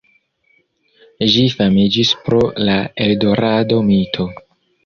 [1.33, 2.39] Ĝi famiĝis pro
[2.71, 4.31] la Eldorado-mito.